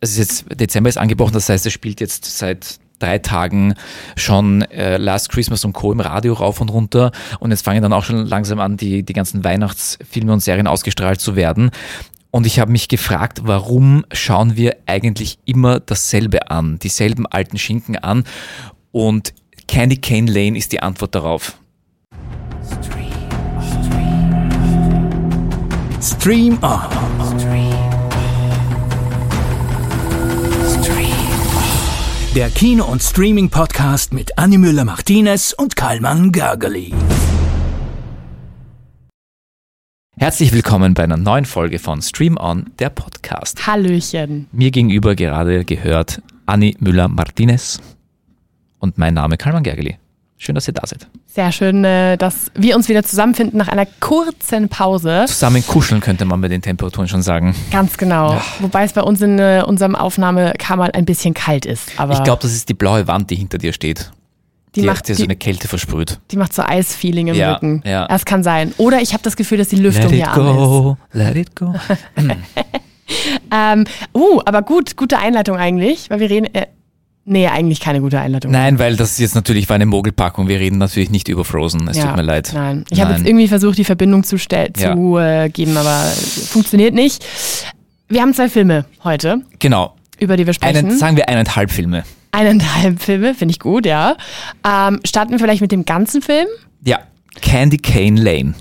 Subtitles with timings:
[0.00, 3.74] es ist jetzt, Dezember ist angebrochen, das heißt, es spielt jetzt seit drei Tagen
[4.16, 5.92] schon äh, Last Christmas und Co.
[5.92, 9.12] im Radio rauf und runter und jetzt fangen dann auch schon langsam an, die, die
[9.12, 11.70] ganzen Weihnachtsfilme und Serien ausgestrahlt zu werden.
[12.30, 17.96] Und ich habe mich gefragt, warum schauen wir eigentlich immer dasselbe an, dieselben alten Schinken
[17.96, 18.24] an?
[18.92, 19.32] Und
[19.66, 21.58] Candy Cane Lane ist die Antwort darauf.
[26.02, 27.37] Stream On.
[32.34, 36.92] Der Kino- und Streaming-Podcast mit Annie Müller-Martinez und Karlmann Gergely.
[40.16, 43.66] Herzlich willkommen bei einer neuen Folge von Stream On, der Podcast.
[43.66, 44.46] Hallöchen.
[44.52, 47.80] Mir gegenüber gerade gehört Anni Müller-Martinez
[48.78, 49.96] und mein Name Karlmann Gergely.
[50.40, 51.08] Schön, dass ihr da seid.
[51.26, 55.24] Sehr schön, äh, dass wir uns wieder zusammenfinden nach einer kurzen Pause.
[55.26, 57.56] Zusammen kuscheln könnte man bei den Temperaturen schon sagen.
[57.72, 58.40] Ganz genau.
[58.60, 61.90] Wobei es bei uns in äh, unserem Aufnahmekammer ein bisschen kalt ist.
[61.98, 64.12] Aber Ich glaube, das ist die blaue Wand, die hinter dir steht.
[64.76, 66.20] die, Die, macht, dir so eine Kälte versprüht.
[66.30, 67.82] die macht so Eisfeeling im Ja, Rücken.
[67.84, 68.06] ja.
[68.06, 68.72] Das kann sein.
[68.78, 70.54] Oder ich habe das Gefühl, dass die Lüftung Let it hier an ist.
[70.56, 71.74] go, let it go.
[73.50, 73.84] Ähm,
[74.14, 76.54] uh, aber gut, gute Einleitung eigentlich, weil wir reden.
[76.54, 76.66] Äh,
[77.28, 78.50] nee, eigentlich keine gute Einleitung.
[78.50, 80.48] Nein, weil das jetzt natürlich war eine Mogelpackung.
[80.48, 81.86] Wir reden natürlich nicht über Frozen.
[81.88, 82.50] Es Ja, tut mir leid.
[82.54, 84.94] Nein, ich habe jetzt irgendwie versucht, die Verbindung zu, stell Ja.
[84.94, 86.04] zu äh, geben, aber
[86.48, 87.24] funktioniert nicht.
[88.08, 89.94] Wir haben zwei Filme heute, Genau.
[90.18, 90.76] über die wir sprechen.
[90.88, 92.04] Einen, sagen wir eineinhalb Filme.
[92.32, 94.16] Eineinhalb Filme, finde ich gut, ja.
[94.66, 96.46] Ähm, starten wir vielleicht mit dem ganzen Film.
[96.84, 96.98] Ja.
[97.40, 98.54] Candy Cane Lane.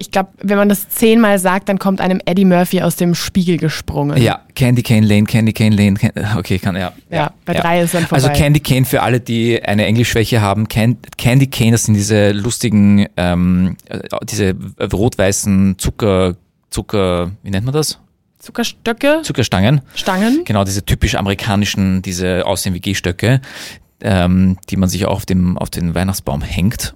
[0.00, 3.56] Ich glaube, wenn man das zehnmal sagt, dann kommt einem Eddie Murphy aus dem Spiegel
[3.56, 4.16] gesprungen.
[4.22, 5.94] Ja, Candy Cane Lane, Candy Cane Lane.
[5.94, 6.92] Can okay, kann ja.
[7.10, 8.22] Ja, bei drei ist dann vorbei.
[8.22, 10.68] Also Candy Cane für alle, die eine Englischschwäche haben.
[10.68, 16.36] Can Candy Cane, das sind diese lustigen, ähm, äh, diese rot-weißen Zucker,
[16.70, 17.98] Zucker, wie nennt man das?
[18.38, 19.80] Zuckerstöcke, Zuckerstangen.
[19.94, 20.44] Stangen.
[20.44, 23.40] Genau, diese typisch amerikanischen, diese aussehen wie Gehstöcke,
[24.00, 26.94] ähm, die man sich auch auf, dem, auf den Weihnachtsbaum hängt.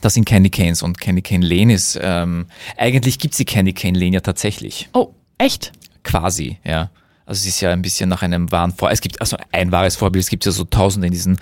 [0.00, 3.98] Das sind Candy Canes und Candy Cane Lane ist, ähm, eigentlich gibt's die Candy Cane
[3.98, 4.88] Lane ja tatsächlich.
[4.92, 5.72] Oh, echt?
[6.02, 6.90] Quasi, ja.
[7.30, 8.90] Also es ist ja ein bisschen nach einem wahren Vor.
[8.90, 10.24] Es gibt also ein wahres Vorbild.
[10.24, 11.38] Es gibt ja so Tausende in diesen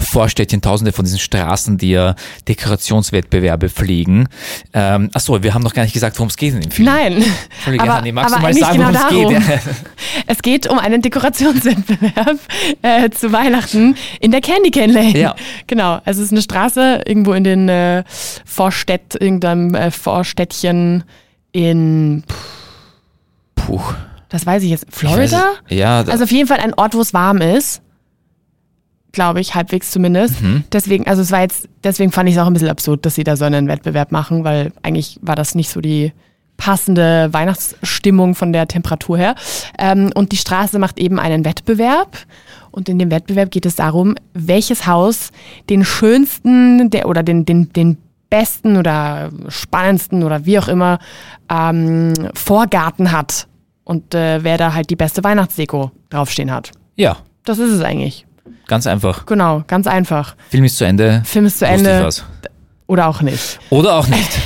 [0.00, 2.16] Vorstädtchen, Tausende von diesen Straßen, die ja
[2.48, 4.28] Dekorationswettbewerbe pflegen.
[4.72, 6.86] Ähm, achso, wir haben noch gar nicht gesagt, worum es geht in dem Film.
[6.86, 7.24] Nein.
[7.52, 9.60] Entschuldige, aber, Hanni, magst aber du mal sagen, genau worum es geht?
[10.26, 12.38] Es geht um einen Dekorationswettbewerb
[12.82, 15.16] äh, zu Weihnachten in der Candy Cane Lane.
[15.16, 15.36] Ja.
[15.68, 16.00] Genau.
[16.04, 18.02] Also es ist eine Straße irgendwo in den äh,
[18.44, 21.04] Vorstädt, irgendeinem äh, Vorstädtchen
[21.52, 22.24] in,
[23.54, 23.80] Puh.
[24.28, 25.44] Das weiß ich jetzt, Ich weiß Florida?
[25.68, 27.82] Ja, Also auf jeden Fall ein Ort, wo es warm ist.
[29.12, 30.42] Glaube ich, halbwegs zumindest.
[30.42, 30.64] Mhm.
[30.70, 33.24] Deswegen, also es war jetzt, deswegen fand ich es auch ein bisschen absurd, dass sie
[33.24, 36.12] da so einen Wettbewerb machen, weil eigentlich war das nicht so die
[36.58, 39.34] passende Weihnachtsstimmung von der Temperatur her.
[39.78, 42.18] Ähm, und die Straße macht eben einen Wettbewerb.
[42.70, 45.30] Und in dem Wettbewerb geht es darum, welches Haus
[45.70, 47.96] den schönsten der, oder den, den, den
[48.28, 50.98] besten oder spannendsten oder wie auch immer
[51.50, 53.46] ähm, Vorgarten hat.
[53.88, 56.70] Und äh, wer da halt die beste Weihnachtsdeko draufstehen hat.
[56.96, 58.26] ja, Das ist es eigentlich.
[58.66, 59.24] ganz einfach.
[59.24, 60.36] Genau, ganz einfach.
[60.50, 61.22] Film ist zu Ende.
[61.24, 62.22] Film ist zu Ende war's.
[62.86, 63.58] oder auch nicht.
[63.70, 64.28] Oder auch nicht.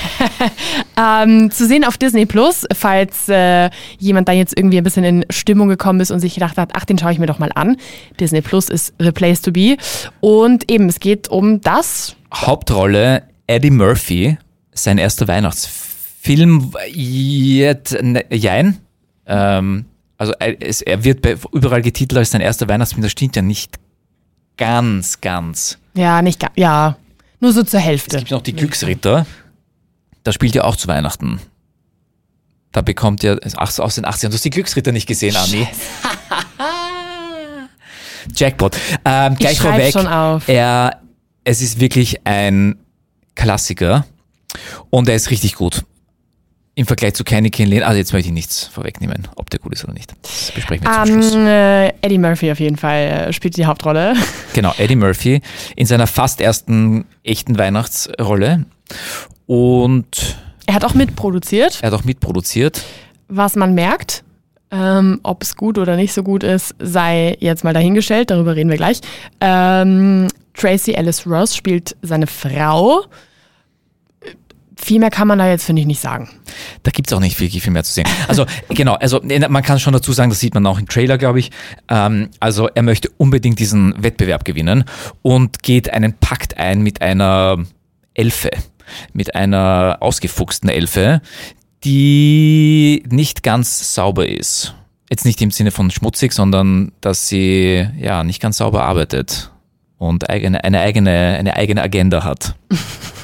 [0.94, 5.25] Ähm, zu sehen auf Disney Plus, falls äh, jemand da jetzt irgendwie ein bisschen in
[5.31, 7.76] Stimmung gekommen ist und sich gedacht hat, ach, den schaue ich mir doch mal an.
[8.20, 9.78] Disney Plus ist The Place to Be.
[10.20, 12.14] Und eben, es geht um das.
[12.34, 14.36] Hauptrolle Eddie Murphy,
[14.75, 16.72] sein erster Weihnachtsfilm.
[16.92, 18.78] Jet, ne, jein.
[19.27, 19.84] Ähm,
[20.19, 23.03] also es, er wird bei, überall getitelt als sein erster Weihnachtsfilm.
[23.03, 23.77] Das stimmt ja nicht
[24.56, 25.78] ganz, ganz.
[25.94, 26.53] Ja, nicht ganz.
[26.56, 26.97] Ja,
[27.41, 28.19] nur so zur Es Hälfte.
[28.19, 29.27] gibt noch die Glücksritter.
[30.25, 31.41] Da spielt er auch zu Weihnachten.
[32.71, 34.28] Da bekommt er, ach, so aus den 80ern.
[34.28, 35.66] Du hast die Glücksritter nicht gesehen, Ami.
[38.34, 38.77] Jackpot.
[39.05, 39.93] Ähm, gleich schreib's vorweg.
[39.93, 40.49] schon auf.
[40.49, 41.00] Er,
[41.44, 42.77] es ist wirklich ein
[43.34, 44.06] Klassiker
[44.91, 45.84] und er ist richtig gut.
[46.75, 49.84] Im Vergleich zu Cane Lane, also jetzt möchte ich nichts vorwegnehmen, ob der gut ist
[49.84, 50.15] oder nicht.
[50.22, 51.34] Das besprechen wir zum Schluss.
[51.34, 54.14] Ähm, äh, Eddie Murphy auf jeden Fall äh, spielt die Hauptrolle.
[54.55, 55.41] Genau, Eddie Murphy
[55.76, 58.64] in seiner fast ersten echten Weihnachtsrolle.
[59.46, 60.37] Und
[60.67, 62.82] Er hat auch mitproduziert, er hat auch mitproduziert.
[63.29, 64.25] was man merkt.
[64.70, 68.70] Ähm, Ob es gut oder nicht so gut ist, sei jetzt mal dahingestellt, darüber reden
[68.70, 69.00] wir gleich.
[69.43, 73.05] Ähm, Tracy Ellis Ross spielt seine Frau.
[74.76, 76.28] Viel mehr kann man da jetzt, finde ich, nicht sagen.
[76.82, 78.06] Da gibt's auch nicht viel, viel mehr zu sehen.
[78.28, 81.40] Also genau, also man kann schon dazu sagen, das sieht man auch im Trailer, glaube
[81.40, 81.50] ich.
[81.88, 84.84] Ähm, also er möchte unbedingt diesen Wettbewerb gewinnen
[85.22, 87.58] und geht einen Pakt ein mit einer
[88.14, 88.50] Elfe,
[89.12, 91.20] mit einer ausgefuchsten Elfe,
[91.84, 94.74] die nicht ganz sauber ist.
[95.10, 99.50] Jetzt nicht im Sinne von schmutzig, sondern dass sie ja nicht ganz sauber arbeitet
[99.98, 102.56] und eigene, eine, eigene, eine eigene Agenda hat.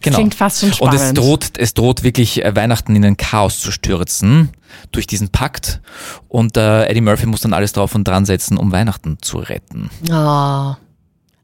[0.00, 0.16] Genau.
[0.16, 1.00] Klingt fast schon spannend.
[1.00, 4.50] Und es droht, es droht wirklich äh, Weihnachten in ein Chaos zu stürzen
[4.92, 5.80] durch diesen Pakt.
[6.28, 9.90] Und äh, Eddie Murphy muss dann alles drauf und dran setzen, um Weihnachten zu retten.
[10.10, 10.74] Oh,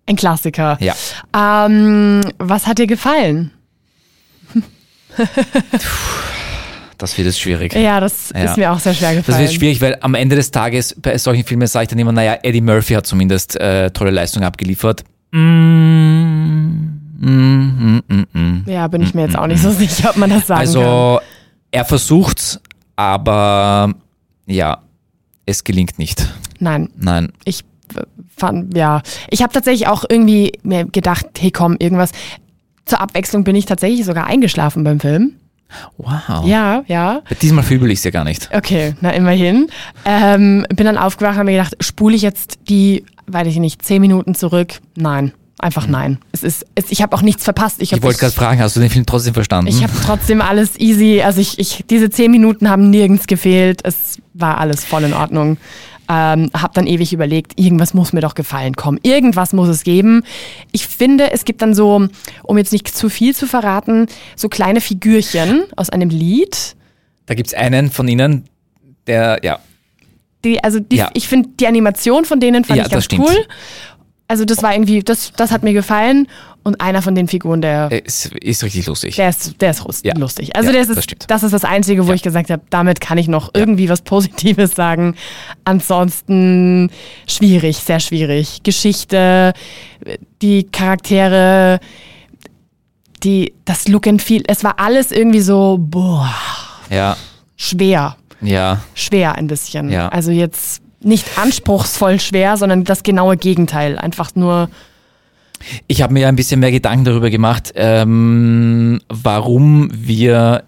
[0.09, 0.79] ein Klassiker.
[0.81, 0.95] Ja.
[1.37, 3.51] Ähm, was hat dir gefallen?
[6.99, 7.75] das wird es schwierig.
[7.75, 8.45] Ja, das ja.
[8.45, 9.39] ist mir auch sehr schwer gefallen.
[9.39, 12.13] Das wird schwierig, weil am Ende des Tages bei solchen Filmen sage ich dann immer,
[12.13, 15.05] naja, Eddie Murphy hat zumindest äh, tolle Leistung abgeliefert.
[15.33, 18.03] Mm, mm,
[18.33, 20.81] mm, ja, bin ich mir jetzt auch nicht so sicher, ob man das sagen also,
[20.81, 20.89] kann.
[20.89, 21.21] Also,
[21.71, 22.61] er versucht's,
[22.97, 23.95] aber
[24.47, 24.79] ja,
[25.47, 26.29] es gelingt nicht.
[26.59, 26.89] Nein.
[26.97, 27.33] Nein.
[27.45, 27.65] Ich
[28.37, 32.13] fand, ja, ich habe tatsächlich auch irgendwie mir gedacht, hey komm, irgendwas.
[32.85, 35.35] Zur Abwechslung bin ich tatsächlich sogar eingeschlafen beim Film.
[35.99, 36.47] Wow.
[36.47, 37.23] Ja, ja.
[37.43, 38.49] Diesmal fühle ich es ja gar nicht.
[38.55, 39.69] Okay, na immerhin.
[40.05, 43.83] Ähm, bin dann aufgewacht und habe mir gedacht, spule ich jetzt die, weiß ich nicht,
[43.83, 44.81] zehn Minuten zurück?
[44.97, 45.33] Nein.
[45.59, 45.93] Einfach mhm.
[45.93, 46.19] nein.
[46.33, 47.81] Es ist, es, ich habe auch nichts verpasst.
[47.81, 49.69] Ich, ich wollte gerade fragen, hast du den Film trotzdem verstanden?
[49.69, 51.23] Ich habe trotzdem alles easy.
[51.23, 53.81] Also ich, ich, diese zehn Minuten haben nirgends gefehlt.
[53.85, 55.57] Es war alles voll in Ordnung.
[56.09, 58.77] Ähm, hab dann ewig überlegt, irgendwas muss mir doch gefallen.
[58.77, 60.23] Komm, irgendwas muss es geben.
[60.73, 62.07] Ich finde, es gibt dann so,
[62.45, 64.07] um jetzt nicht zu viel zu verraten,
[64.37, 66.77] so kleine Figürchen aus einem Lied.
[67.25, 68.45] Da gibt es einen von ihnen,
[69.07, 69.59] der, ja.
[70.45, 71.11] Die, also die, ja.
[71.15, 73.35] ich finde die Animation von denen fand ja, ich ganz cool
[74.29, 76.29] also das war irgendwie, das, das hat mir gefallen.
[76.63, 79.15] Und einer von den Figuren, der ist, ist richtig lustig.
[79.15, 80.19] Der ist, der ist ja.
[80.19, 80.57] lustig.
[80.57, 82.17] Also ja, das, ist, das, das, ist das Einzige, wo ja.
[82.17, 85.15] ich gesagt habe, damit kann ich noch irgendwie was Positives sagen.
[85.65, 86.91] Ansonsten
[87.29, 88.65] schwierig, sehr schwierig.
[88.65, 89.53] Geschichte,
[90.43, 91.79] die Charaktere,
[93.23, 96.35] die, das Look and Feel, es war alles irgendwie so, boah,
[96.91, 97.17] ja.
[97.57, 98.17] schwer.
[98.41, 98.81] Ja.
[98.95, 99.89] Schwer ein bisschen.
[99.89, 100.09] Ja.
[100.09, 103.99] Also jetzt nicht anspruchsvoll schwer, sondern das genaue Gegenteil.
[103.99, 104.69] Einfach nur.
[105.87, 110.65] Ich habe mir ein bisschen mehr Gedanken darüber gemacht, ähm, warum wir,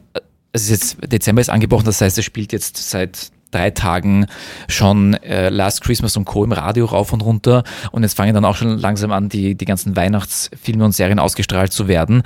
[0.52, 4.26] es ist jetzt Dezember ist angebrochen, das heißt, es spielt jetzt seit drei Tagen
[4.67, 6.43] schon äh, Last Christmas und Co.
[6.43, 9.64] im Radio rauf und runter und jetzt fangen dann auch schon langsam an, die, die
[9.67, 12.23] ganzen Weihnachtsfilme und Serien ausgestrahlt zu werden.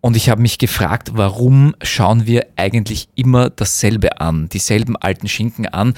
[0.00, 5.66] Und ich habe mich gefragt, warum schauen wir eigentlich immer dasselbe an, dieselben alten Schinken
[5.66, 5.94] an?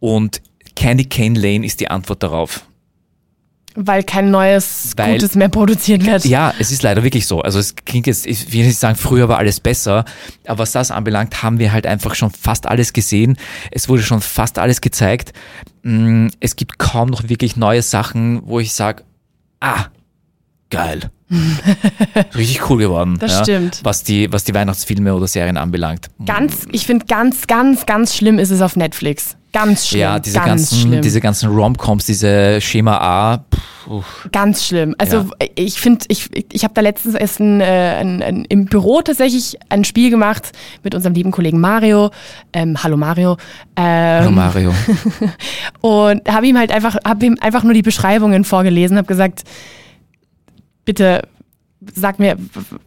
[0.00, 0.40] Und
[0.76, 2.64] Candy Cane Lane ist die Antwort darauf.
[3.76, 6.24] Weil kein neues Weil, Gutes mehr produziert wird.
[6.24, 7.40] Ja, es ist leider wirklich so.
[7.40, 10.04] Also es klingt jetzt, ich will nicht sagen, früher war alles besser,
[10.46, 13.36] aber was das anbelangt, haben wir halt einfach schon fast alles gesehen.
[13.72, 15.32] Es wurde schon fast alles gezeigt.
[15.82, 19.02] Mm, es gibt kaum noch wirklich neue Sachen, wo ich sage,
[19.58, 19.86] ah,
[20.70, 21.10] geil.
[22.36, 23.16] Richtig cool geworden.
[23.18, 23.80] Das ja, stimmt.
[23.82, 26.10] Was die, was die Weihnachtsfilme oder Serien anbelangt.
[26.24, 29.36] Ganz, ich finde ganz, ganz, ganz schlimm ist es auf Netflix.
[29.54, 30.00] Ganz schlimm.
[30.00, 31.00] Ja, diese ganz ganzen, schlimm.
[31.00, 33.44] diese ganzen Romcoms, diese Schema A.
[33.54, 34.96] Pff, ganz schlimm.
[34.98, 35.46] Also ja.
[35.54, 39.56] ich finde, ich, ich habe da letztens erst ein, äh, ein, ein, im Büro tatsächlich
[39.68, 40.50] ein Spiel gemacht
[40.82, 42.10] mit unserem lieben Kollegen Mario.
[42.52, 43.36] Ähm, hallo Mario.
[43.76, 44.74] Ähm, hallo Mario.
[45.82, 49.44] und habe ihm halt einfach, habe ihm einfach nur die Beschreibungen vorgelesen, habe gesagt,
[50.84, 51.22] bitte
[51.94, 52.36] sag mir,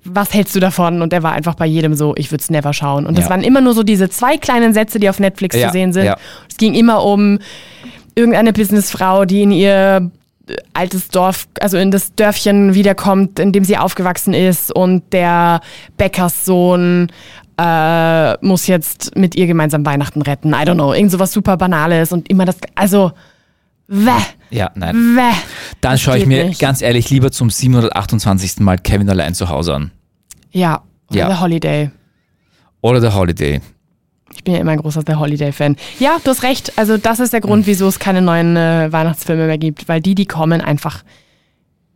[0.03, 1.01] was hältst du davon?
[1.01, 3.05] Und er war einfach bei jedem so, ich würde es never schauen.
[3.05, 3.31] Und das ja.
[3.31, 6.05] waren immer nur so diese zwei kleinen Sätze, die auf Netflix ja, zu sehen sind.
[6.05, 6.17] Ja.
[6.49, 7.39] Es ging immer um
[8.15, 10.11] irgendeine Businessfrau, die in ihr
[10.73, 15.61] altes Dorf, also in das Dörfchen wiederkommt, in dem sie aufgewachsen ist und der
[15.97, 17.11] Bäckerssohn
[17.59, 20.49] äh, muss jetzt mit ihr gemeinsam Weihnachten retten.
[20.49, 23.11] I don't know, irgend sowas super Banales und immer das, also
[23.87, 24.11] Wäh.
[24.49, 25.15] Ja, nein.
[25.15, 25.35] Wäh.
[25.81, 26.59] Dann schaue ich mir nicht.
[26.59, 28.59] ganz ehrlich lieber zum 728.
[28.59, 29.91] Mal Kevin allein zu Hause an.
[30.51, 31.31] Ja, oder ja.
[31.31, 31.91] The Holiday.
[32.81, 33.61] Oder The Holiday.
[34.33, 35.77] Ich bin ja immer ein großer The Holiday-Fan.
[35.99, 36.73] Ja, du hast recht.
[36.77, 37.67] Also, das ist der Grund, hm.
[37.67, 41.03] wieso es keine neuen äh, Weihnachtsfilme mehr gibt, weil die, die kommen, einfach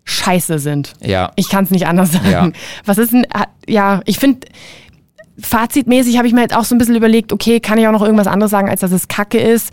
[0.05, 0.93] scheiße sind.
[1.01, 1.31] Ja.
[1.35, 2.29] Ich kann es nicht anders sagen.
[2.29, 2.51] Ja.
[2.85, 3.27] Was ist denn,
[3.67, 4.47] ja, ich finde,
[5.39, 8.01] fazitmäßig habe ich mir jetzt auch so ein bisschen überlegt, okay, kann ich auch noch
[8.01, 9.71] irgendwas anderes sagen, als dass es Kacke ist?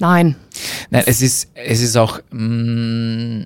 [0.00, 0.36] Nein.
[0.90, 2.20] Nein, es ist, es ist auch.
[2.30, 3.44] Mh, mm,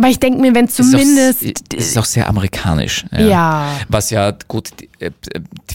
[0.00, 1.42] weil ich denke mir, wenn zumindest.
[1.42, 3.04] Es ist, auch, es ist auch sehr amerikanisch.
[3.10, 3.20] Ja.
[3.20, 3.80] ja.
[3.88, 5.10] Was ja gut, äh,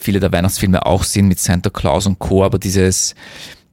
[0.02, 3.16] viele der Weihnachtsfilme auch sind mit Santa Claus und Co., aber dieses,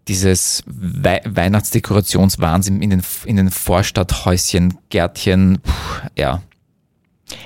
[0.08, 6.42] dieses We Weihnachtsdekorationswahnsinn in den, in den Vorstadthäuschen, Gärtchen, pff, ja.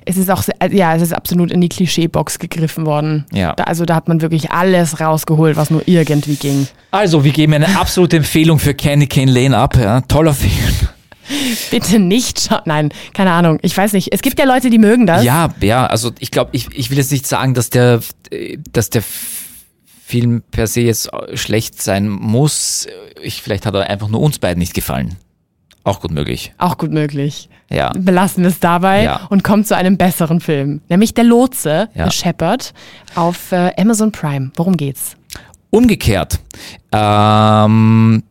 [0.05, 3.27] Es ist auch, äh, ja, es ist absolut in die Klischeebox gegriffen worden.
[3.33, 3.55] Ja.
[3.55, 6.67] Da, also da hat man wirklich alles rausgeholt, was nur irgendwie ging.
[6.91, 9.77] Also, wir geben eine absolute Empfehlung für Candy Cane Lane ab.
[9.77, 10.01] Ja.
[10.03, 10.53] Toller Film.
[11.71, 12.63] Bitte nicht schauen.
[12.67, 13.59] Nein, keine Ahnung.
[13.63, 14.13] Ich weiß nicht.
[14.13, 15.25] Es gibt ja Leute, die mögen das.
[15.25, 15.87] Ja, ja.
[15.87, 18.01] Also ich glaube, ich, ich will jetzt nicht sagen, dass der,
[18.73, 19.03] dass der
[20.07, 22.87] Film per se jetzt schlecht sein muss.
[23.23, 25.17] Ich, vielleicht hat er einfach nur uns beiden nicht gefallen.
[25.85, 26.53] Auch gut möglich.
[26.59, 27.49] Auch gut möglich.
[27.71, 27.93] Ja.
[27.97, 29.21] Belassen wir es dabei Ja.
[29.31, 30.81] und kommen zu einem besseren Film.
[30.89, 32.11] Nämlich Der Lotse, Ja.
[32.11, 32.73] The Shepherd,
[33.15, 34.51] auf äh, Amazon Prime.
[34.57, 35.17] Worum geht's?
[35.71, 36.41] Umgekehrt.
[36.93, 38.23] Ähm,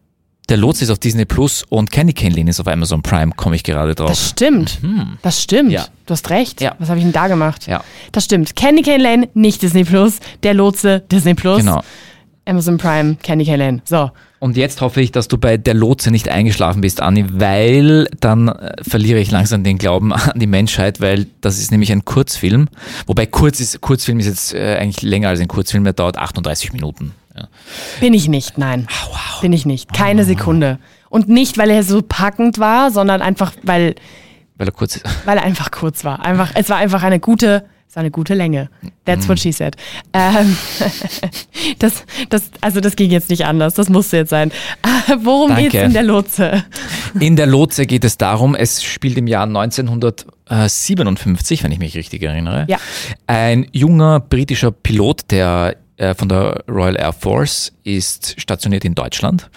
[0.49, 3.55] der Lotse ist auf Disney Plus und Candy Cane Lane ist auf Amazon Prime, komme
[3.55, 4.09] ich gerade drauf.
[4.09, 4.79] Das stimmt.
[5.21, 5.71] Das stimmt.
[5.71, 5.85] Ja.
[6.05, 6.59] Du hast recht.
[6.61, 6.75] Ja.
[6.79, 7.67] Was habe ich denn da gemacht?
[7.67, 7.83] Ja.
[8.11, 8.55] Das stimmt.
[8.55, 10.19] Candy Cane Lane, nicht Disney Plus.
[10.43, 11.59] Der Lotse, Disney Plus.
[11.59, 11.81] Genau.
[12.45, 13.81] Amazon Prime, Candy Cane Lane.
[13.85, 14.11] So.
[14.43, 18.49] Und jetzt hoffe ich, dass du bei der Lotse nicht eingeschlafen bist, Anni, weil dann
[18.49, 22.67] äh, verliere ich langsam den Glauben an die Menschheit, weil das ist nämlich ein Kurzfilm.
[23.07, 26.73] Wobei kurz ist, Kurzfilm ist jetzt äh, eigentlich länger als ein Kurzfilm, der dauert 38
[26.73, 27.13] Minuten.
[27.33, 27.47] Ja.
[28.01, 28.89] Bin ich nicht, nein.
[29.39, 29.93] Bin ich nicht.
[29.93, 30.77] Keine Sekunde.
[31.07, 33.95] Und nicht, weil er so packend war, sondern einfach, weil,
[34.57, 35.05] Weil er kurz ist.
[35.23, 36.21] weil er einfach kurz war.
[36.25, 38.71] Einfach, es war einfach eine gute, es war eine gute Länge.
[39.05, 39.75] That's what she said.
[40.13, 40.57] Ähm,
[41.77, 43.75] das, das, also das ging jetzt nicht anders.
[43.75, 44.49] Das musste jetzt sein.
[44.81, 45.69] Äh, Worum Danke.
[45.69, 46.63] geht's in der Lotse?
[47.19, 52.23] In der Lotse geht es darum, es spielt im Jahr 1957, wenn ich mich richtig
[52.23, 52.65] erinnere.
[52.67, 52.79] Ja.
[53.27, 55.75] Ein junger britischer Pilot, der
[56.15, 59.49] von der Royal Air Force ist stationiert in Deutschland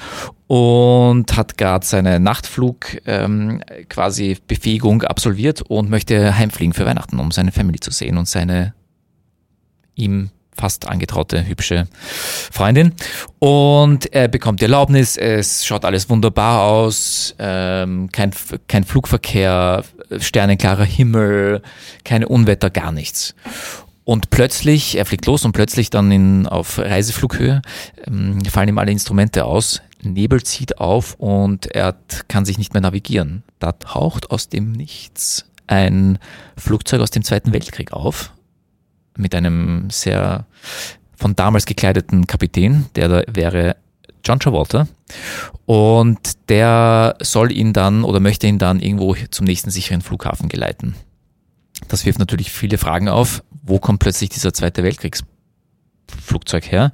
[0.46, 7.30] und hat gerade seine Nachtflug ähm, quasi Befähigung absolviert und möchte heimfliegen für Weihnachten, um
[7.30, 8.74] seine Family zu sehen und seine
[9.94, 11.86] ihm fast angetraute, hübsche
[12.50, 12.92] Freundin.
[13.38, 18.30] Und er bekommt die Erlaubnis, es schaut alles wunderbar aus, ähm, kein,
[18.66, 19.84] kein Flugverkehr,
[20.18, 21.62] sternenklarer Himmel,
[22.04, 23.34] keine Unwetter, gar nichts.
[24.06, 27.60] Und plötzlich, er fliegt los und plötzlich dann in, auf Reiseflughöhe
[28.06, 31.96] ähm, fallen ihm alle Instrumente aus, Nebel zieht auf und er
[32.28, 33.42] kann sich nicht mehr navigieren.
[33.58, 36.20] Da taucht aus dem Nichts ein
[36.56, 38.32] Flugzeug aus dem Zweiten Weltkrieg auf
[39.16, 40.46] mit einem sehr
[41.16, 43.74] von damals gekleideten Kapitän, der da wäre
[44.24, 44.86] John Travolta.
[45.64, 50.94] Und der soll ihn dann oder möchte ihn dann irgendwo zum nächsten sicheren Flughafen geleiten.
[51.88, 53.42] Das wirft natürlich viele Fragen auf.
[53.66, 56.92] Wo kommt plötzlich dieser Zweite Weltkriegsflugzeug her?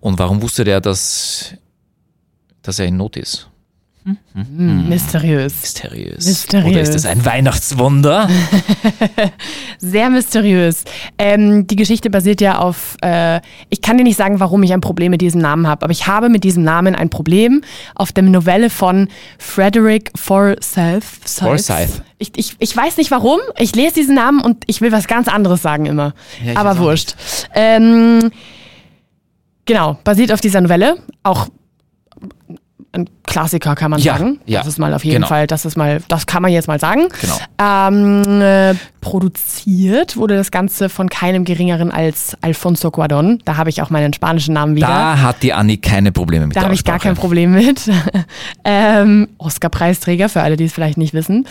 [0.00, 1.54] Und warum wusste der, dass,
[2.62, 3.48] dass er in Not ist?
[4.34, 5.54] Hm, mysteriös.
[5.60, 6.26] Mysteriös.
[6.26, 6.70] Mysteriös.
[6.70, 8.28] Oder ist es ein Weihnachtswunder?
[9.78, 10.84] Sehr mysteriös.
[11.18, 14.80] Ähm, die Geschichte basiert ja auf, äh, ich kann dir nicht sagen, warum ich ein
[14.80, 17.62] Problem mit diesem Namen habe, aber ich habe mit diesem Namen ein Problem
[17.94, 21.04] auf der Novelle von Frederick Forsyth.
[21.24, 22.02] Forsyth.
[22.18, 25.28] Ich, ich, ich weiß nicht warum, ich lese diesen Namen und ich will was ganz
[25.28, 26.14] anderes sagen immer.
[26.44, 27.14] Ja, aber wurscht.
[27.54, 28.30] Ähm,
[29.64, 30.96] genau, basiert auf dieser Novelle.
[31.22, 31.48] Auch
[32.92, 34.40] ein Klassiker, kann man Ja, sagen.
[34.46, 35.26] ja, Das ist mal auf jeden genau.
[35.28, 37.08] Fall, das ist mal, das kann man jetzt mal sagen.
[37.20, 37.38] Genau.
[37.60, 43.40] Ähm, äh, produziert wurde das Ganze von keinem geringeren als Alfonso Cuarón.
[43.44, 44.86] Da habe ich auch meinen spanischen Namen wieder.
[44.86, 47.90] Da hat die Anni keine Probleme mit Da habe ich gar kein Problem mit.
[48.64, 51.46] ähm, Oscar-Preisträger, für alle, die es vielleicht nicht wissen.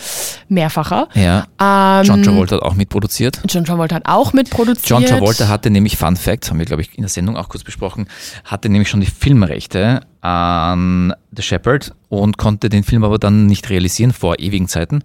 [0.48, 1.08] Mehrfacher.
[1.14, 1.46] Ja.
[1.60, 3.40] Ähm, John Travolta hat auch mitproduziert.
[3.48, 4.88] John Travolta hat auch mitproduziert.
[4.88, 7.64] John Travolta hatte nämlich, Fun Fact, haben wir glaube ich in der Sendung auch kurz
[7.64, 8.08] besprochen,
[8.44, 13.70] hatte nämlich schon die Filmrechte an The Shepherd und konnte den Film aber dann nicht
[13.70, 15.02] realisieren vor ewigen Zeiten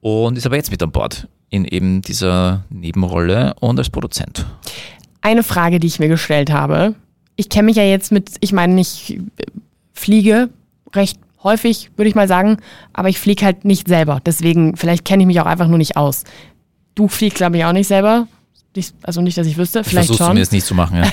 [0.00, 4.46] und ist aber jetzt mit an Bord in eben dieser Nebenrolle und als Produzent.
[5.20, 6.94] Eine Frage, die ich mir gestellt habe.
[7.36, 9.20] Ich kenne mich ja jetzt mit, ich meine, ich äh,
[9.92, 10.50] fliege
[10.94, 12.58] recht häufig, würde ich mal sagen,
[12.92, 14.20] aber ich fliege halt nicht selber.
[14.24, 16.24] Deswegen, vielleicht kenne ich mich auch einfach nur nicht aus.
[16.94, 18.26] Du fliegst, glaube ich, auch nicht selber.
[19.02, 20.26] Also nicht, dass ich wüsste, Ich vielleicht versuche schon.
[20.28, 20.98] zumindest nicht zu machen.
[20.98, 21.10] Ja.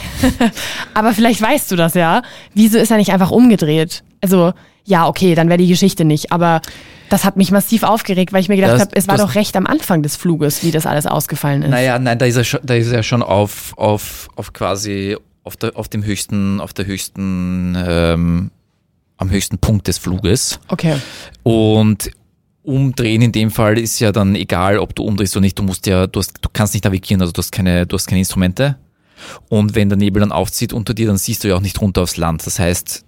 [0.93, 2.21] Aber vielleicht weißt du das ja.
[2.53, 4.03] Wieso ist er nicht einfach umgedreht?
[4.21, 4.53] Also,
[4.85, 6.31] ja, okay, dann wäre die Geschichte nicht.
[6.31, 6.61] Aber
[7.09, 9.67] das hat mich massiv aufgeregt, weil ich mir gedacht habe, es war doch recht am
[9.67, 11.71] Anfang des Fluges, wie das alles ausgefallen ist.
[11.71, 15.57] Naja, nein, da ist er schon, da ist er schon auf, auf, auf quasi auf,
[15.57, 18.51] der, auf dem höchsten, auf der höchsten, ähm,
[19.17, 20.59] am höchsten Punkt des Fluges.
[20.67, 20.95] Okay.
[21.43, 22.11] Und
[22.63, 25.57] umdrehen in dem Fall ist ja dann egal, ob du umdrehst oder nicht.
[25.57, 28.07] Du musst ja, du, hast, du kannst nicht navigieren, also du hast keine, du hast
[28.07, 28.77] keine Instrumente.
[29.49, 32.01] Und wenn der Nebel dann aufzieht unter dir, dann siehst du ja auch nicht runter
[32.01, 32.45] aufs Land.
[32.45, 33.04] Das heißt,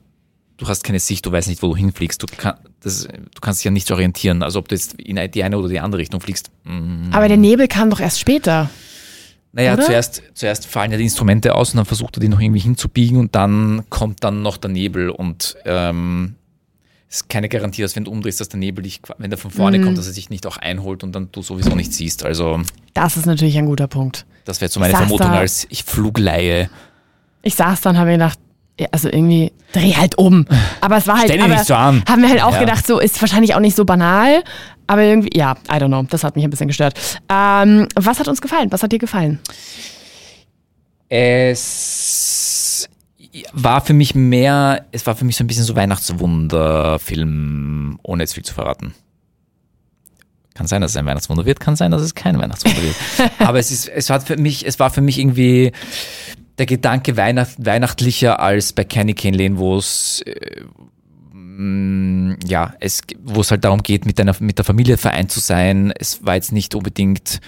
[0.57, 2.21] du hast keine Sicht, du weißt nicht, wo du hinfliegst.
[2.21, 4.43] Du, kann, das, du kannst dich ja nicht orientieren.
[4.43, 6.49] Also ob du jetzt in die eine oder die andere Richtung fliegst.
[6.63, 7.11] mm.
[7.11, 8.69] Aber der Nebel kam doch erst später.
[9.53, 9.83] Naja, Oder?
[9.85, 13.17] zuerst, zuerst fallen ja die Instrumente aus und dann versucht er die noch irgendwie hinzubiegen
[13.17, 16.35] und dann kommt dann noch der Nebel und ähm,
[17.09, 19.49] es ist keine Garantie, dass wenn du umdrehst, dass der Nebel dich, wenn der von
[19.49, 19.55] Mhm.
[19.55, 22.23] vorne kommt, dass er sich nicht auch einholt und dann du sowieso nicht siehst.
[22.25, 22.61] Also
[22.93, 24.25] Das ist natürlich ein guter Punkt.
[24.45, 26.69] das wäre so meine Vermutung da- als ich Flugleihe.
[27.41, 28.37] Ich saß da und habe mir gedacht,
[28.79, 30.45] ja, also irgendwie dreh halt um.
[30.81, 32.03] Aber es war halt, Stell aber nicht so an.
[32.07, 32.59] haben wir halt auch Ja.
[32.59, 34.43] gedacht, so ist wahrscheinlich auch nicht so banal.
[34.85, 36.97] Aber irgendwie, ja, I don't know, das hat mich ein bisschen gestört.
[37.29, 38.71] Ähm, was hat uns gefallen?
[38.71, 39.39] Was hat dir gefallen?
[41.09, 42.87] Es
[43.53, 48.33] war für mich mehr, es war für mich so ein bisschen so Weihnachtswunderfilm, ohne jetzt
[48.33, 48.93] viel zu verraten.
[50.53, 52.95] Kann sein, dass es ein Weihnachtswunder wird, kann sein, dass es kein Weihnachtswunder wird.
[53.39, 55.71] Aber es ist, es hat für mich, es war für mich irgendwie
[56.57, 60.63] der Gedanke Weihnacht, weihnachtlicher als bei Kenny Kane wo es äh,
[61.33, 65.39] mm, ja, es, wo es halt darum geht, mit, deiner, mit der Familie vereint zu
[65.39, 65.91] sein.
[65.97, 67.39] Es war jetzt nicht unbedingt,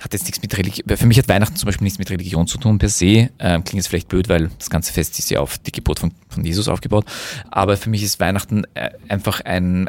[0.00, 2.58] hat jetzt nichts mit Religion, für mich hat Weihnachten zum Beispiel nichts mit Religion zu
[2.58, 3.30] tun per se.
[3.38, 6.12] Ähm, klingt jetzt vielleicht blöd, weil das ganze Fest ist ja auf die Geburt von,
[6.28, 7.06] von Jesus aufgebaut.
[7.50, 9.88] Aber für mich ist Weihnachten äh, einfach ein,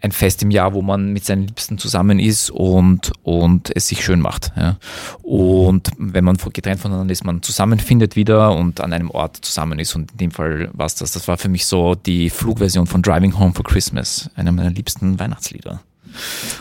[0.00, 4.04] ein Fest im Jahr, wo man mit seinen Liebsten zusammen ist und, und es sich
[4.04, 4.52] schön macht.
[4.56, 4.76] Ja.
[5.22, 9.94] Und wenn man getrennt voneinander ist, man zusammenfindet wieder und an einem Ort zusammen ist.
[9.96, 11.12] Und in dem Fall war es das.
[11.12, 15.18] Das war für mich so die Flugversion von Driving Home for Christmas, einer meiner liebsten
[15.18, 15.80] Weihnachtslieder.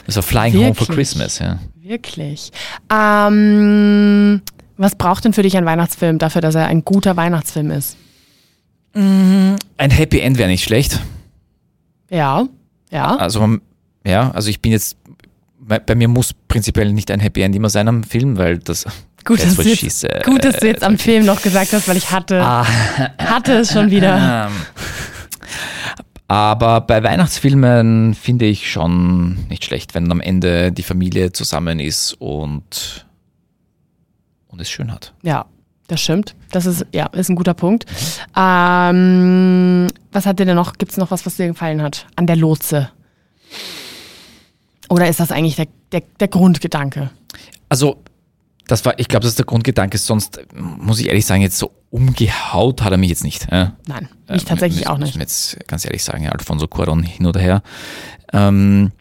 [0.06, 0.66] Das war Flying Wirklich?
[0.66, 1.60] Home for Christmas, ja.
[1.82, 2.52] Wirklich.
[2.92, 4.42] Ähm,
[4.78, 7.98] was braucht denn für dich ein Weihnachtsfilm dafür, dass er ein guter Weihnachtsfilm ist?
[8.94, 11.02] Ein Happy End wäre nicht schlecht.
[12.10, 12.48] Ja.
[12.92, 13.16] Ja.
[13.16, 13.58] Also,
[14.06, 14.98] ja, also ich bin jetzt,
[15.60, 18.86] bei mir muss prinzipiell nicht ein Happy End immer sein am Film, weil das.
[19.24, 22.12] Gut, dass, du jetzt, gut dass du jetzt am Film noch gesagt hast, weil ich
[22.12, 22.68] hatte, ah,
[23.18, 24.52] hatte es schon wieder.
[26.28, 32.14] Aber bei Weihnachtsfilmen finde ich schon nicht schlecht, wenn am Ende die Familie zusammen ist
[32.14, 33.06] und,
[34.48, 35.14] und es schön hat.
[35.22, 35.46] Ja,
[35.88, 36.36] das stimmt.
[36.52, 37.86] Das ist, ja, ist ein guter Punkt.
[38.36, 40.78] Ähm, was hat dir denn noch?
[40.78, 42.90] Gibt es noch was, was dir gefallen hat an der Lotse?
[44.90, 47.10] Oder ist das eigentlich der, der, der Grundgedanke?
[47.70, 48.04] Also,
[48.68, 49.98] das war, ich glaube, das ist der Grundgedanke.
[49.98, 53.48] Sonst muss ich ehrlich sagen, jetzt so umgehaut hat er mich jetzt nicht.
[53.52, 53.74] Ja?
[53.88, 55.16] Nein, ich äh, tatsächlich auch nicht.
[55.16, 57.62] Muss ich jetzt ganz ehrlich sagen, Alfonso Cuaron hin oder her.
[58.34, 58.92] Ähm,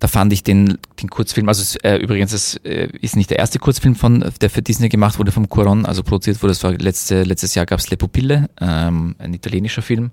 [0.00, 3.38] da fand ich den, den Kurzfilm, also es, äh, übrigens, es äh, ist nicht der
[3.38, 6.52] erste Kurzfilm, von, der für Disney gemacht wurde, vom Cuaron, also produziert wurde.
[6.52, 10.10] Das war letzte, letztes Jahr gab es Le Pupille, ähm, ein italienischer Film.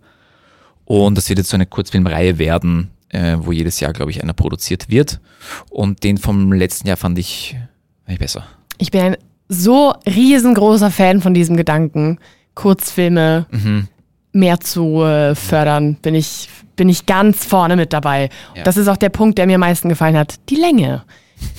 [0.88, 4.34] Und das wird jetzt so eine Kurzfilmreihe werden, äh, wo jedes Jahr, glaube ich, einer
[4.34, 5.20] produziert wird.
[5.70, 7.58] Und den vom letzten Jahr fand ich,
[8.06, 8.46] fand ich besser.
[8.78, 9.18] Ich bin ein
[9.50, 12.20] so riesengroßer Fan von diesem Gedanken,
[12.56, 13.90] Kurzfilme mhm.
[14.32, 15.96] mehr zu äh, fördern.
[15.96, 16.48] Bin ich
[16.78, 18.30] bin ich ganz vorne mit dabei.
[18.56, 18.64] Ja.
[18.64, 20.36] Das ist auch der Punkt, der mir am meisten gefallen hat.
[20.48, 21.04] Die Länge.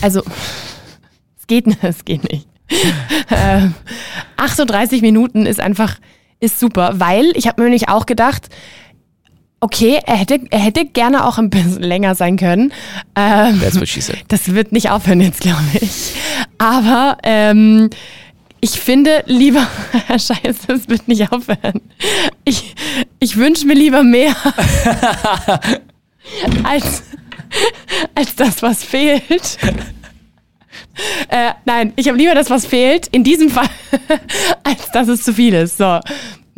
[0.01, 0.23] Also,
[1.39, 2.49] es geht, es geht nicht.
[3.29, 3.67] äh,
[4.39, 5.99] 38 Minuten ist einfach,
[6.41, 8.49] ist super, weil ich habe mir nämlich auch gedacht,
[9.61, 12.73] okay, er hätte, er hätte gerne auch ein bisschen länger sein können.
[13.17, 14.25] Ähm, That's what she said.
[14.29, 16.15] Das wird nicht aufhören jetzt, glaube ich.
[16.59, 17.91] Aber ähm,
[18.61, 19.67] ich finde lieber,
[20.09, 21.81] scheiße, es wird nicht aufhören.
[22.45, 22.75] Ich,
[23.21, 24.35] ich wünsche mir lieber mehr
[26.65, 27.03] als,
[28.15, 29.59] als das, was fehlt.
[31.29, 33.69] Äh, nein, ich habe lieber das, was fehlt, in diesem Fall,
[34.65, 35.79] als dass es zu viel ist.
[35.79, 36.01] So.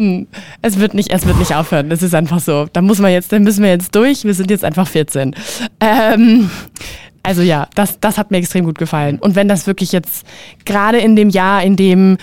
[0.01, 0.27] Hm.
[0.63, 1.91] Es wird nicht, es wird nicht aufhören.
[1.91, 2.67] Es ist einfach so.
[2.73, 4.25] Da muss man jetzt, da müssen wir jetzt durch.
[4.25, 5.37] Wir sind jetzt einfach 14.
[5.79, 6.51] Ähm,
[7.23, 9.19] also ja, das, das hat mir extrem gut gefallen.
[9.19, 10.25] Und wenn das wirklich jetzt
[10.65, 12.17] gerade in dem Jahr, in dem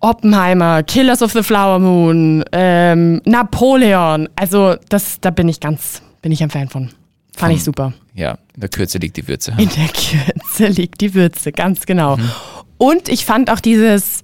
[0.00, 6.32] Oppenheimer, Killers of the Flower Moon, ähm, Napoleon, also das, da bin ich ganz, bin
[6.32, 6.88] ich ein Fan von.
[7.36, 7.92] Fand ich super.
[8.14, 9.52] Ja, in der Kürze liegt die Würze.
[9.58, 12.16] In der Kürze liegt die Würze, ganz genau.
[12.16, 12.30] Mhm.
[12.78, 14.22] Und ich fand auch dieses,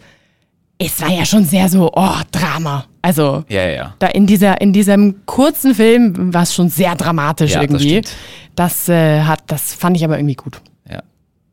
[0.78, 2.86] es war ja schon sehr so, oh, Drama.
[3.02, 3.94] Also ja, ja.
[3.98, 8.00] da in dieser in diesem kurzen Film war es schon sehr dramatisch ja, irgendwie.
[8.54, 10.60] Das, das äh, hat, das fand ich aber irgendwie gut.
[10.90, 11.02] Ja.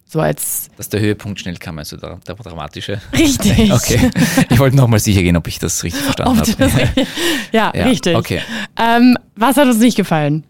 [0.05, 0.69] So als.
[0.77, 2.99] Dass der Höhepunkt schnell kam, also der, der dramatische.
[3.17, 3.71] Richtig.
[3.71, 4.09] okay.
[4.49, 6.51] Ich wollte nochmal sicher gehen, ob ich das richtig verstanden habe.
[7.51, 8.15] ja, ja, richtig.
[8.15, 8.41] Okay.
[8.77, 10.43] Ähm, was hat uns nicht gefallen?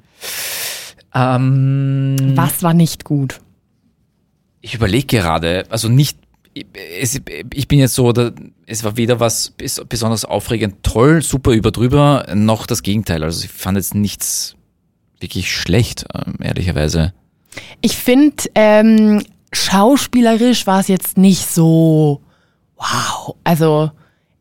[1.13, 3.39] Ähm, was war nicht gut?
[4.61, 6.17] Ich überlege gerade, also nicht
[6.53, 8.13] ich bin jetzt so,
[8.65, 9.53] es war weder was
[9.89, 13.23] besonders aufregend, toll, super überdrüber, noch das Gegenteil.
[13.23, 14.55] Also ich fand jetzt nichts
[15.19, 17.13] wirklich schlecht, ähm, ehrlicherweise.
[17.81, 22.21] Ich finde, ähm, schauspielerisch war es jetzt nicht so
[22.77, 23.35] wow.
[23.43, 23.91] Also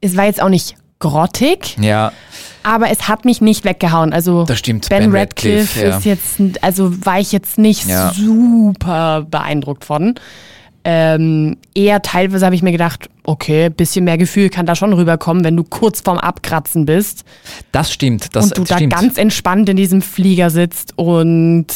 [0.00, 1.76] es war jetzt auch nicht grottig.
[1.80, 2.12] Ja.
[2.64, 4.12] Aber es hat mich nicht weggehauen.
[4.12, 4.88] Also das stimmt.
[4.88, 5.98] Ben, ben Radcliffe, Radcliffe ja.
[5.98, 8.12] ist jetzt, also war ich jetzt nicht ja.
[8.14, 10.14] super beeindruckt von.
[10.84, 15.44] Ähm, eher teilweise habe ich mir gedacht, okay, bisschen mehr Gefühl kann da schon rüberkommen,
[15.44, 17.24] wenn du kurz vorm Abkratzen bist.
[17.70, 18.34] Das stimmt.
[18.34, 18.92] Das, und du da stimmt.
[18.92, 21.66] ganz entspannt in diesem Flieger sitzt und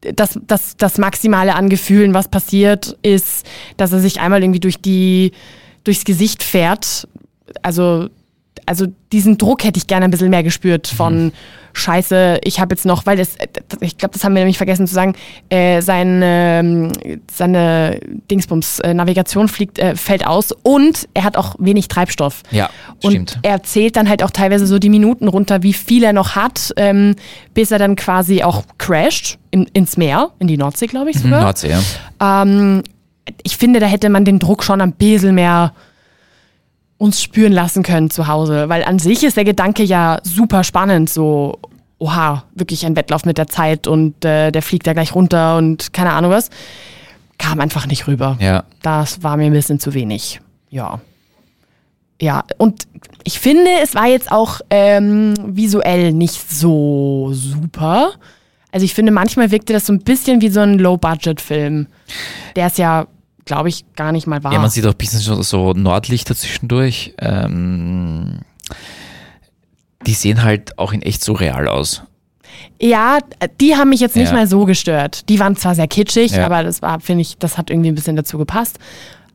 [0.00, 4.80] das, das, das Maximale an Gefühlen, was passiert, ist, dass er sich einmal irgendwie durch
[4.80, 5.32] die,
[5.84, 7.06] durchs Gesicht fährt.
[7.62, 8.08] Also
[8.66, 11.32] also diesen Druck hätte ich gerne ein bisschen mehr gespürt von Mhm.
[11.74, 13.46] Scheiße, ich habe jetzt noch, weil das, äh,
[13.80, 15.14] ich glaube, das haben wir nämlich vergessen zu sagen,
[15.50, 16.92] äh, ähm,
[17.30, 17.98] seine
[18.30, 22.42] Dingsbums äh, Navigation fliegt, äh, fällt aus und er hat auch wenig Treibstoff.
[22.50, 22.68] Ja,
[23.02, 23.38] Und stimmt.
[23.42, 26.72] er zählt dann halt auch teilweise so die Minuten runter, wie viel er noch hat,
[26.76, 27.16] ähm,
[27.54, 31.40] bis er dann quasi auch crasht in, ins Meer, in die Nordsee, glaube ich sogar.
[31.42, 32.42] Nordsee, ja.
[32.42, 32.82] Ähm,
[33.42, 35.72] ich finde, da hätte man den Druck schon ein bisschen mehr
[37.02, 38.68] uns spüren lassen können zu Hause.
[38.68, 41.10] Weil an sich ist der Gedanke ja super spannend.
[41.10, 41.58] So,
[41.98, 45.92] oha, wirklich ein Wettlauf mit der Zeit und äh, der fliegt da gleich runter und
[45.92, 46.48] keine Ahnung was.
[47.38, 48.38] Kam einfach nicht rüber.
[48.40, 48.62] Ja.
[48.82, 50.40] Das war mir ein bisschen zu wenig.
[50.70, 51.00] Ja.
[52.20, 52.84] Ja, und
[53.24, 58.12] ich finde, es war jetzt auch ähm, visuell nicht so super.
[58.70, 61.88] Also ich finde, manchmal wirkte das so ein bisschen wie so ein Low-Budget-Film.
[62.54, 63.08] Der ist ja,
[63.44, 64.52] glaube ich, gar nicht mal wahr.
[64.52, 67.14] Ja, man sieht auch ein bisschen so, Nordlichter zwischendurch.
[67.18, 68.40] Ähm,
[70.06, 72.02] die sehen halt auch in echt so real aus.
[72.80, 73.18] Ja,
[73.60, 74.34] die haben mich jetzt nicht Ja.
[74.34, 75.28] mal so gestört.
[75.28, 76.44] Die waren zwar sehr kitschig, Ja.
[76.46, 78.78] aber das war, finde ich, das hat irgendwie ein bisschen dazu gepasst.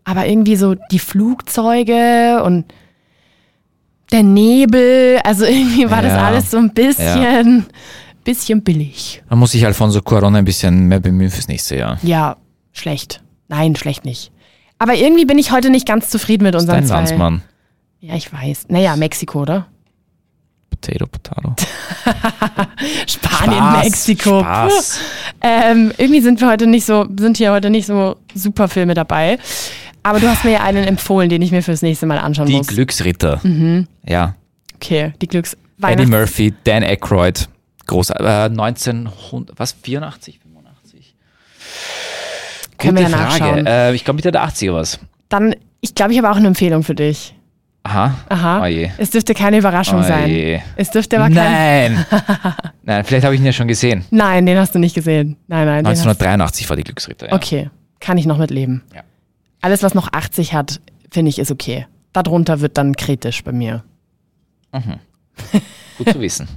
[0.04, 2.66] Aber irgendwie so die Flugzeuge und
[4.12, 6.26] der Nebel, also irgendwie war das Ja.
[6.26, 7.66] alles so ein bisschen,
[8.24, 9.22] bisschen billig.
[9.30, 11.98] Man muss sich Alfonso Cuarón ein bisschen mehr bemühen fürs nächste Jahr.
[12.04, 12.38] Ja,
[12.72, 13.22] schlecht.
[13.48, 14.32] Nein, schlecht nicht.
[14.80, 16.96] Aber irgendwie bin ich heute nicht ganz zufrieden mit unseren Dein zwei.
[16.96, 17.42] Landsmann.
[18.00, 18.66] Ja, ich weiß.
[18.70, 19.68] Naja, Mexiko, oder?
[20.70, 21.56] Potato, Potato.
[23.08, 24.40] Spanien, Spaß, Mexiko.
[24.42, 25.00] Spaß.
[25.42, 29.40] Ähm, irgendwie sind wir heute nicht so, sind hier heute nicht so super Filme dabei.
[30.04, 32.58] Aber du hast mir ja einen empfohlen, den ich mir fürs nächste Mal anschauen Die
[32.58, 32.68] muss.
[32.68, 33.42] Glücksritter.
[34.06, 34.36] Ja.
[34.76, 37.50] okay, die Glücks Eddie Murphy, Dan Aykroyd.
[37.88, 39.72] Groß, äh, 1900, was?
[39.74, 41.16] 84, 85?
[42.78, 43.40] Können wir ja Gute Frage.
[43.42, 43.66] nachschauen.
[43.66, 45.00] Äh, ich glaube Mitte der 80er was.
[45.30, 47.34] Dann, ich glaube, ich habe auch eine Empfehlung für dich.
[47.84, 48.16] Aha.
[48.28, 48.68] Aha.
[48.68, 48.90] Oh.
[48.98, 50.30] Es dürfte keine Überraschung Oh sein.
[50.30, 50.60] je.
[50.76, 51.94] Es dürfte aber kein.
[51.94, 52.06] Nein.
[52.84, 54.04] Nein, vielleicht habe ich ihn ja schon gesehen.
[54.12, 55.38] Nein, den hast du nicht gesehen.
[55.48, 55.84] Nein, nein.
[55.86, 57.28] Den hast, 1983 war die Glücksritter.
[57.30, 57.34] Ja.
[57.34, 57.70] okay,
[58.02, 58.84] kann ich noch mitleben.
[58.94, 59.02] Ja.
[59.62, 61.88] Alles, was noch 80 hat, finde ich, ist okay.
[62.14, 63.84] Darunter wird dann kritisch bei mir.
[65.98, 66.48] Gut zu wissen.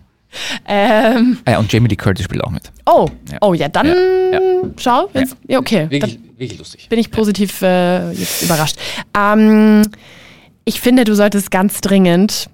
[0.66, 2.70] Ähm, ja, und Jamie Lee Curtis spielt auch mit.
[2.86, 3.38] oh, Ja.
[3.40, 3.94] oh ja, dann Ja,
[4.32, 4.40] ja.
[4.78, 5.08] schau.
[5.12, 5.58] Wenn's, ja.
[5.58, 5.86] okay.
[5.90, 6.88] Wirklich, wirklich lustig.
[6.88, 8.76] bin ich positiv äh, jetzt überrascht.
[9.16, 9.82] Ähm,
[10.64, 12.48] ich finde, du solltest ganz dringend.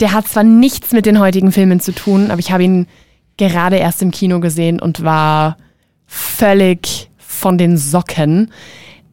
[0.00, 2.86] Der hat zwar nichts mit den heutigen Filmen zu tun, aber ich habe ihn
[3.36, 5.56] gerade erst im Kino gesehen und war
[6.06, 8.50] völlig von den Socken.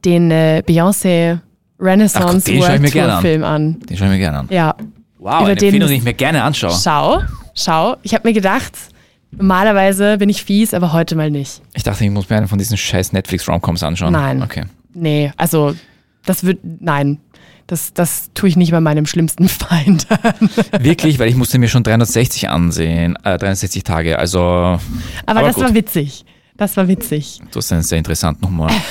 [0.06, 1.40] Den äh, Beyoncé
[1.80, 3.22] Renaissance Ach, den schau ich World mir Tour gerne an.
[3.22, 3.80] Film an.
[3.82, 4.48] Den schaue ich mir gerne an.
[4.50, 4.76] Ja,
[5.20, 6.72] Wow, Über den- Empfehlung, die ich mir gerne anschaue.
[6.72, 7.22] schau,
[7.58, 7.98] schau.
[8.04, 8.74] Ich habe mir gedacht,
[9.32, 11.62] normalerweise bin ich fies, aber heute mal nicht.
[11.74, 14.14] Ich dachte, ich muss mir einen von diesen scheiß Netflix-Romcoms anschauen.
[14.14, 14.42] Nein.
[14.44, 14.64] Okay.
[14.94, 15.76] Nee, also
[16.26, 17.20] das wird, nein,
[17.68, 20.08] das, das tue ich nicht bei meinem schlimmsten Feind.
[20.80, 24.18] Wirklich, weil ich musste mir schon 360 ansehen, äh, 360 Tage.
[24.18, 24.80] Also, Aber,
[25.26, 25.66] Aber das gut.
[25.66, 26.26] war witzig.
[26.56, 27.40] Das war witzig.
[27.52, 28.72] du hast einen sehr interessanten Humor.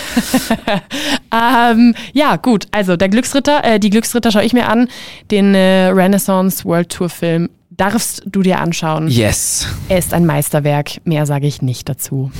[1.32, 2.66] Ähm, ja, gut.
[2.70, 4.88] Also der Glücksritter, äh, die Glücksritter schaue ich mir an.
[5.30, 9.08] Den äh, Renaissance World Tour Film darfst du dir anschauen.
[9.08, 9.66] Yes.
[9.88, 11.00] Er ist ein Meisterwerk.
[11.04, 12.30] Mehr sage ich nicht dazu.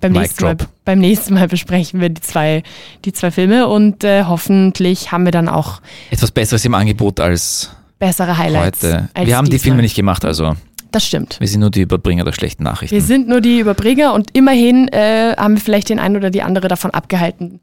[0.00, 2.62] Beim nächsten, Mal, beim nächsten Mal besprechen wir die zwei,
[3.04, 7.70] die zwei Filme und äh, hoffentlich haben wir dann auch Etwas Besseres im Angebot als
[7.98, 8.82] bessere Highlights.
[8.84, 9.08] heute.
[9.24, 9.58] Wir haben die.
[9.58, 10.54] Filme nicht gemacht, also
[10.92, 11.40] Das stimmt.
[11.40, 12.94] wir sind nur die Überbringer der schlechten Nachrichten.
[12.94, 16.42] Wir sind nur die Überbringer und immerhin äh, haben wir vielleicht den einen oder die
[16.42, 17.58] andere davon abgehalten,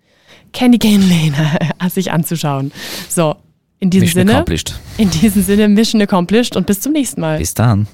[0.52, 2.74] Candy Cane Lane sich anzuschauen.
[3.08, 3.38] So,
[3.80, 4.80] in diesem Mission Sinne, accomplished.
[4.98, 7.38] in diesem Sinne, Mission accomplished und bis zum nächsten Mal.
[7.38, 7.88] Bis dann.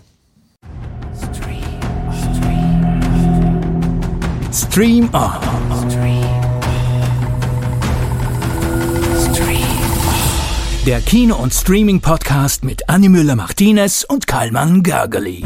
[4.53, 5.31] Stream On.
[10.85, 15.43] Der Kino- und Streaming-Podcast mit Annie Müller-Martinez und Karlmann Gergely.